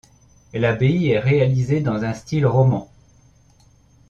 L'abbaye 0.55 1.09
est 1.11 1.19
réalisée 1.19 1.79
dans 1.81 2.03
un 2.05 2.15
style 2.15 2.47
roman. 2.47 2.89